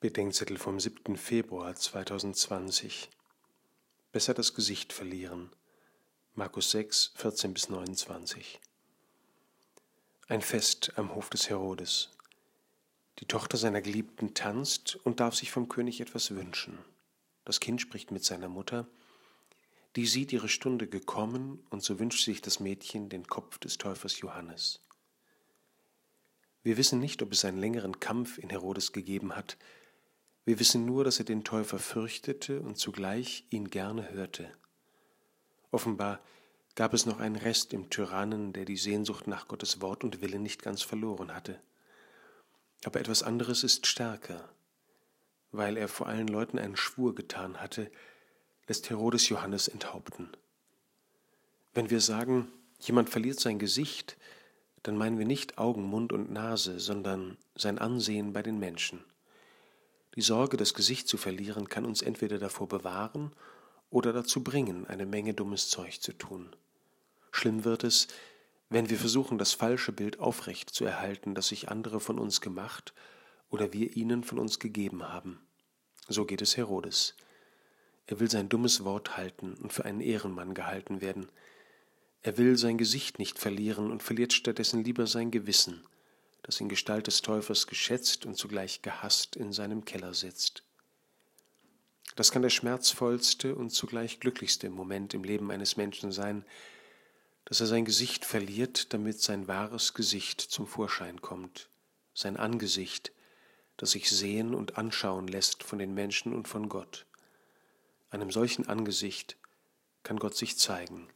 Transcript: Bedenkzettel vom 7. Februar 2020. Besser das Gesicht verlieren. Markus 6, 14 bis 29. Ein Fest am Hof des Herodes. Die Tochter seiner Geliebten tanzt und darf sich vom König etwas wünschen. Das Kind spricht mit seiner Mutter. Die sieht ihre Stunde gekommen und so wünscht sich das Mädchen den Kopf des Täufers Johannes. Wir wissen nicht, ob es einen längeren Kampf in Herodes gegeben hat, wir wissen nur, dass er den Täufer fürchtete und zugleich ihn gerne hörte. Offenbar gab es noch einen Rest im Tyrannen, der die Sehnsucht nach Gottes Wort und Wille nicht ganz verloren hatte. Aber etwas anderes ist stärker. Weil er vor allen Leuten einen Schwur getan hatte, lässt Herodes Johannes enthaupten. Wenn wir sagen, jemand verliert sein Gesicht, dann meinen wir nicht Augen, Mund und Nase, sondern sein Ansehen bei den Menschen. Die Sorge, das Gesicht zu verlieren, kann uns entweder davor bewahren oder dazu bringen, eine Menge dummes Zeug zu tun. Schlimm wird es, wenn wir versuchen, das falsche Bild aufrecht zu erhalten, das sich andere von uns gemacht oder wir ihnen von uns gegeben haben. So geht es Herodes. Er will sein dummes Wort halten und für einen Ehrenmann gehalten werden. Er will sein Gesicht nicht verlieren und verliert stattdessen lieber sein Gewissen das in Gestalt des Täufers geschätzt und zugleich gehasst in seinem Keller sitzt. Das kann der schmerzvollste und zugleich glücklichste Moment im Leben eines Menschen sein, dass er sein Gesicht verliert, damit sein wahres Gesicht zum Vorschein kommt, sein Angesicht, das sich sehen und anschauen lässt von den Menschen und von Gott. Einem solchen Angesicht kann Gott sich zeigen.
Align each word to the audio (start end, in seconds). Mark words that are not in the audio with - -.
Bedenkzettel 0.00 0.56
vom 0.56 0.80
7. 0.80 1.14
Februar 1.18 1.74
2020. 1.74 3.10
Besser 4.12 4.32
das 4.32 4.54
Gesicht 4.54 4.94
verlieren. 4.94 5.50
Markus 6.34 6.70
6, 6.70 7.12
14 7.16 7.52
bis 7.52 7.68
29. 7.68 8.60
Ein 10.26 10.40
Fest 10.40 10.94
am 10.96 11.14
Hof 11.14 11.28
des 11.28 11.50
Herodes. 11.50 12.08
Die 13.18 13.26
Tochter 13.26 13.58
seiner 13.58 13.82
Geliebten 13.82 14.32
tanzt 14.32 14.96
und 15.04 15.20
darf 15.20 15.34
sich 15.34 15.50
vom 15.50 15.68
König 15.68 16.00
etwas 16.00 16.34
wünschen. 16.34 16.78
Das 17.44 17.60
Kind 17.60 17.82
spricht 17.82 18.10
mit 18.10 18.24
seiner 18.24 18.48
Mutter. 18.48 18.86
Die 19.96 20.06
sieht 20.06 20.32
ihre 20.32 20.48
Stunde 20.48 20.86
gekommen 20.86 21.62
und 21.68 21.82
so 21.82 21.98
wünscht 21.98 22.24
sich 22.24 22.40
das 22.40 22.58
Mädchen 22.58 23.10
den 23.10 23.26
Kopf 23.26 23.58
des 23.58 23.76
Täufers 23.76 24.18
Johannes. 24.20 24.80
Wir 26.62 26.78
wissen 26.78 27.00
nicht, 27.00 27.20
ob 27.20 27.32
es 27.32 27.44
einen 27.44 27.60
längeren 27.60 28.00
Kampf 28.00 28.38
in 28.38 28.48
Herodes 28.48 28.92
gegeben 28.92 29.36
hat, 29.36 29.58
wir 30.44 30.58
wissen 30.58 30.86
nur, 30.86 31.04
dass 31.04 31.18
er 31.18 31.24
den 31.24 31.44
Täufer 31.44 31.78
fürchtete 31.78 32.60
und 32.60 32.76
zugleich 32.78 33.46
ihn 33.50 33.68
gerne 33.68 34.10
hörte. 34.10 34.50
Offenbar 35.70 36.20
gab 36.74 36.94
es 36.94 37.06
noch 37.06 37.20
einen 37.20 37.36
Rest 37.36 37.72
im 37.72 37.90
Tyrannen, 37.90 38.52
der 38.52 38.64
die 38.64 38.76
Sehnsucht 38.76 39.26
nach 39.26 39.48
Gottes 39.48 39.80
Wort 39.80 40.02
und 40.02 40.22
Wille 40.22 40.38
nicht 40.38 40.62
ganz 40.62 40.82
verloren 40.82 41.34
hatte. 41.34 41.60
Aber 42.84 43.00
etwas 43.00 43.22
anderes 43.22 43.64
ist 43.64 43.86
stärker. 43.86 44.48
Weil 45.52 45.76
er 45.76 45.88
vor 45.88 46.06
allen 46.06 46.28
Leuten 46.28 46.58
einen 46.58 46.76
Schwur 46.76 47.14
getan 47.14 47.60
hatte, 47.60 47.90
lässt 48.66 48.88
Herodes 48.88 49.28
Johannes 49.28 49.68
enthaupten. 49.68 50.30
Wenn 51.74 51.90
wir 51.90 52.00
sagen, 52.00 52.50
jemand 52.78 53.10
verliert 53.10 53.40
sein 53.40 53.58
Gesicht, 53.58 54.16
dann 54.82 54.96
meinen 54.96 55.18
wir 55.18 55.26
nicht 55.26 55.58
Augen, 55.58 55.82
Mund 55.82 56.12
und 56.12 56.30
Nase, 56.30 56.80
sondern 56.80 57.36
sein 57.54 57.78
Ansehen 57.78 58.32
bei 58.32 58.42
den 58.42 58.58
Menschen. 58.58 59.04
Die 60.16 60.22
Sorge, 60.22 60.56
das 60.56 60.74
Gesicht 60.74 61.06
zu 61.06 61.16
verlieren, 61.16 61.68
kann 61.68 61.84
uns 61.84 62.02
entweder 62.02 62.38
davor 62.38 62.68
bewahren 62.68 63.32
oder 63.90 64.12
dazu 64.12 64.42
bringen, 64.42 64.86
eine 64.86 65.06
Menge 65.06 65.34
dummes 65.34 65.68
Zeug 65.68 66.00
zu 66.00 66.12
tun. 66.12 66.54
Schlimm 67.30 67.64
wird 67.64 67.84
es, 67.84 68.08
wenn 68.70 68.90
wir 68.90 68.98
versuchen, 68.98 69.38
das 69.38 69.52
falsche 69.52 69.92
Bild 69.92 70.18
aufrecht 70.18 70.70
zu 70.70 70.84
erhalten, 70.84 71.34
das 71.34 71.48
sich 71.48 71.68
andere 71.68 72.00
von 72.00 72.18
uns 72.18 72.40
gemacht 72.40 72.92
oder 73.50 73.72
wir 73.72 73.96
ihnen 73.96 74.24
von 74.24 74.38
uns 74.38 74.58
gegeben 74.58 75.04
haben. 75.04 75.40
So 76.08 76.24
geht 76.24 76.42
es 76.42 76.56
Herodes. 76.56 77.14
Er 78.06 78.18
will 78.18 78.30
sein 78.30 78.48
dummes 78.48 78.84
Wort 78.84 79.16
halten 79.16 79.54
und 79.54 79.72
für 79.72 79.84
einen 79.84 80.00
Ehrenmann 80.00 80.54
gehalten 80.54 81.00
werden. 81.00 81.28
Er 82.22 82.36
will 82.36 82.58
sein 82.58 82.78
Gesicht 82.78 83.20
nicht 83.20 83.38
verlieren 83.38 83.92
und 83.92 84.02
verliert 84.02 84.32
stattdessen 84.32 84.82
lieber 84.82 85.06
sein 85.06 85.30
Gewissen 85.30 85.84
das 86.50 86.60
in 86.60 86.68
Gestalt 86.68 87.06
des 87.06 87.22
Täufers 87.22 87.68
geschätzt 87.68 88.26
und 88.26 88.34
zugleich 88.34 88.82
gehasst 88.82 89.36
in 89.36 89.52
seinem 89.52 89.84
Keller 89.84 90.14
sitzt. 90.14 90.64
Das 92.16 92.32
kann 92.32 92.42
der 92.42 92.50
schmerzvollste 92.50 93.54
und 93.54 93.70
zugleich 93.70 94.18
glücklichste 94.18 94.68
Moment 94.68 95.14
im 95.14 95.22
Leben 95.22 95.52
eines 95.52 95.76
Menschen 95.76 96.10
sein, 96.10 96.44
dass 97.44 97.60
er 97.60 97.66
sein 97.66 97.84
Gesicht 97.84 98.24
verliert, 98.24 98.92
damit 98.92 99.20
sein 99.20 99.46
wahres 99.46 99.94
Gesicht 99.94 100.40
zum 100.40 100.66
Vorschein 100.66 101.22
kommt, 101.22 101.68
sein 102.14 102.36
Angesicht, 102.36 103.12
das 103.76 103.92
sich 103.92 104.10
sehen 104.10 104.52
und 104.52 104.76
anschauen 104.76 105.28
lässt 105.28 105.62
von 105.62 105.78
den 105.78 105.94
Menschen 105.94 106.34
und 106.34 106.48
von 106.48 106.68
Gott. 106.68 107.06
Einem 108.10 108.32
solchen 108.32 108.66
Angesicht 108.66 109.36
kann 110.02 110.18
Gott 110.18 110.34
sich 110.34 110.58
zeigen. 110.58 111.06